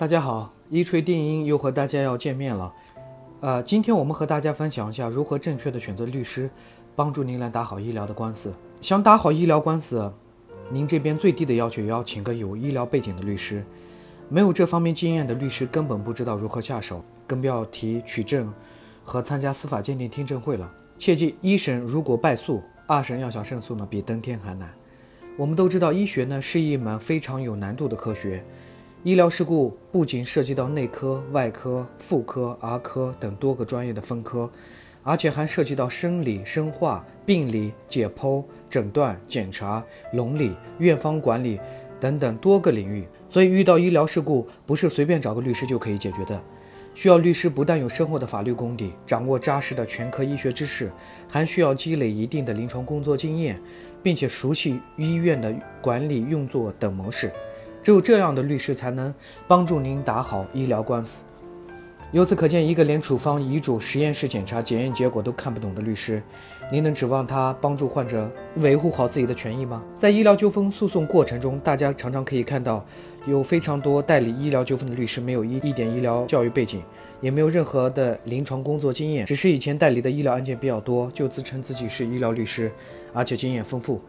[0.00, 2.72] 大家好，一锤定音又和大家要见面了。
[3.40, 6.48] 呃，今天我们和大家分享一下如何正确的选择律师，
[6.96, 8.54] 帮助您来打好医疗的官司。
[8.80, 10.10] 想打好医疗官司，
[10.70, 13.62] 您这边最低的要求要请个有医疗背景的律师。
[14.30, 18.50] 没有这方面经验的律师根本不知道如何下手，更不要提取证
[19.04, 20.72] 和参加司法鉴定听证会了。
[20.96, 24.72] 切记，一审如果败诉，二审要想胜诉呢，比登天还难。
[25.36, 28.42] 我们都知道，医学呢是一门非常有难度的科学。
[29.02, 34.50] 医疗事故不仅涉及到内科、外科、妇科、儿科等多个专业的分科，
[35.02, 39.82] 而且还涉及到生理、生化、病理、解剖、诊断、检查、
[40.12, 41.58] 伦理、院方管理
[41.98, 43.08] 等等多个领域。
[43.26, 46.38] 所以，遇到医疗事故，不是随便找个律师就可以解决的。
[46.92, 50.92] 需要律师不但有深厚的法律功底，掌握扎实的全科医学知识，
[51.26, 53.58] 还需要积累一定的临床工作经验，
[54.02, 57.32] 并且熟悉医院的管理运作等模式。
[57.82, 59.12] 只有这样的律师才能
[59.48, 61.24] 帮助您打好医疗官司。
[62.12, 66.20] 由此可见，一个连处方、遗嘱、实验室检查、检验结果都看不懂的律师，
[66.72, 69.80] 您能指望他帮助患者维护好自己的权益吗？
[69.94, 72.84] 在医疗纠纷诉讼过程中，大家常常可以看到，
[73.28, 76.82] 有非常多代理医疗纠纷的律师没有一一点医疗教育背景，
[77.20, 82.72] 也没有任何的临床工作经验，只是以前代理的医疗案件比较多，就自称自己是医疗律师，
[83.12, 84.00] 而且经验丰富。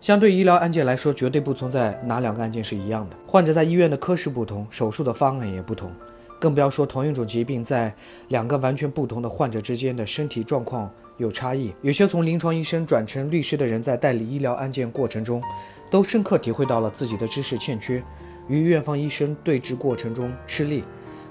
[0.00, 3.16] 相对医疗案件来说，绝对不存在哪两个案件是一样的。
[3.26, 5.90] 患者在医院的科室不同，手术的方案也不同，
[6.38, 7.92] 更不要说同一种疾病在
[8.28, 11.74] 两个完全不同的患者之间的身体状况有差异。
[11.82, 15.42] 有些从临床医生转成律师的人，在代理医疗案件过程中，
[15.90, 18.00] 都深刻体会到了自己的知识欠缺，
[18.46, 20.84] 与院方医生对峙过程中吃力，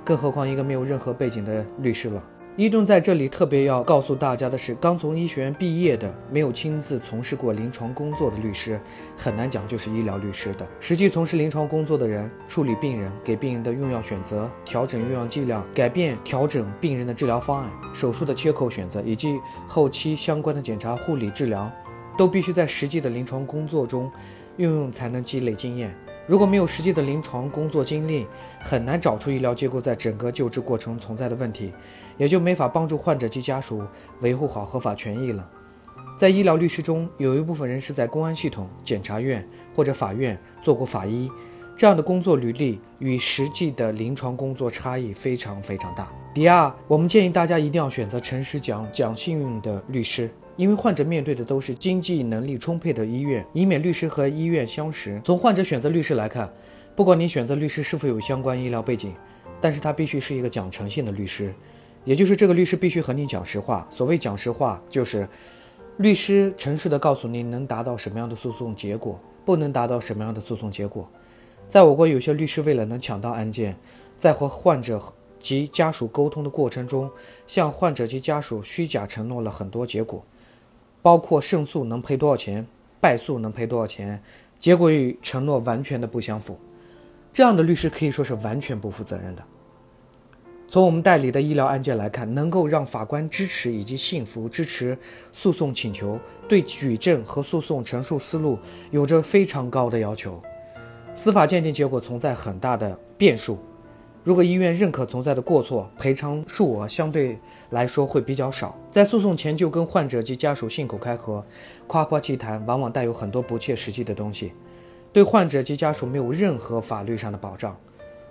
[0.04, 2.22] 更何况一个没有任何背景的律师了。
[2.58, 8.81] 伊顿在这里特别要告诉大家的是，刚从医学院毕业的、没有亲自从事过临床工作的律师，
[9.16, 10.67] 很难讲就是医疗律师的。
[10.80, 21.71] 实际从事临床工作的人，处理病人、给病人的用药选择、调整用药剂量、改变调整病人的治疗方案、手术的切口选择，以及后期相关的检查、护理、治疗，
[22.17, 24.11] 都必须在实际的临床工作中
[24.58, 25.95] 运用，才能积累经验。
[26.28, 28.28] 如果没有实际的临床工作经历，
[28.60, 31.73] 很难找出医疗机构在整个救治过程存在的问题，
[32.18, 33.82] 也就没法帮助患者及家属
[34.20, 35.50] 维护好合法权益了。
[36.18, 41.32] 在医疗律师中，有一部分人是在公安系统、检察院或者法院做过法医，
[41.77, 46.11] 这样的工作履历与实际的临床工作差异非常非常大。
[46.33, 50.27] 第二，我们建议大家一定要选择诚实讲、讲信用的律师。
[50.55, 55.21] 因为患者面对的都是经济能力充沛的医院，以免律师和医院相识。
[55.23, 56.52] 从患者选择律师来看，
[56.95, 59.14] 不管你选择律师是否有相关医疗背景，
[59.61, 61.54] 但是他必须是一个讲诚信的律师，
[62.04, 63.88] 也就是这个律师必须和你讲实话。
[63.92, 65.30] 所谓讲实话，就是
[65.98, 71.08] 律师诚实的告诉你能达到什么样的诉讼结果，不能达到什么样的诉讼结果。
[71.67, 73.78] 在我国，有些律师为了能抢到案件，
[74.17, 75.02] 在和患者
[75.39, 77.11] 及家属沟通的过程中，
[77.45, 80.23] 向患者及家属虚假承诺了很多结果。
[81.02, 82.66] 包括胜诉能赔多少钱，
[83.00, 84.22] 败诉能赔多少钱，
[84.58, 86.58] 结果与承诺完全的不相符，
[87.33, 89.44] 这样的律师可以说是完全不负责任的。
[90.70, 94.98] 从我们代理的医疗案件来看，能够让法官支持以及信服支持
[95.32, 98.58] 诉讼请求，对举证和诉讼陈述思路
[98.92, 100.42] 有着非常高的要求，
[101.17, 103.58] 司法鉴定结果存在很大的变数。
[104.23, 107.39] 如果医院认可存在的过错，赔偿数额相对
[107.72, 108.78] 来说会比较少。
[108.92, 111.44] 在诉讼前就跟患者及家属信口开河、
[111.88, 114.54] 夸夸其谈，往往带有很多不切实际的东西，
[115.11, 117.76] 对患者及家属没有任何法律上的保障。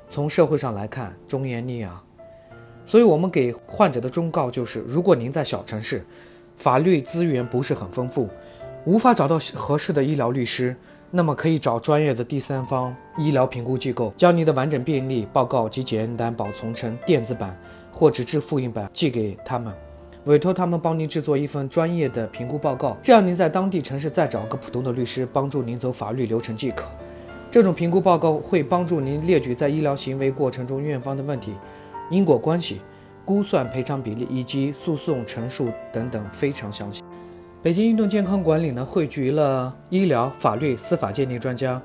[0.09, 1.93] 从社会上来看，忠言逆耳。
[2.85, 6.07] 所以我们给患者的忠告就是：如果您在小城市，
[6.55, 8.29] 法律资源不是很丰富，
[8.85, 10.77] 无法找到合适的医疗律师。
[11.17, 17.59] 那么可以找专业的第三方医疗评估机构，将您的完整病历报告及检验单保存成电子版
[17.91, 19.73] 或纸质复印版寄给他们，
[20.27, 22.95] 委托他们帮您制作一份专业的评估报告。
[23.03, 26.85] 这样您在当地城市再找个普通的律师帮助您走法律流程即可。
[27.51, 31.55] 这种评估报告会帮助您列举在医疗行为过程中院方的问题、
[32.11, 32.83] 因果关系、
[33.25, 37.03] 估算赔偿比例以及诉讼陈述等等，非常详细。
[37.63, 41.81] 北京运动健康管理呢，汇聚了医疗、法律、司法鉴定专家，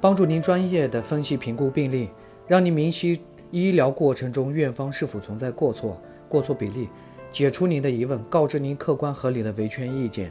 [0.00, 2.10] 帮助您专业的分析评估病例，
[2.46, 3.20] 让您明晰
[3.50, 6.90] 医疗过程中院方是否存在过错、过错比例，
[7.30, 10.30] 解除您的疑问，告知您客观合理的维权意见。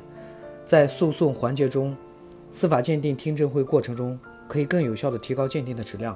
[0.64, 1.96] 在诉讼环节中，
[2.52, 6.16] 司法鉴定听证会过程中，可以更有效地提高鉴定的质量。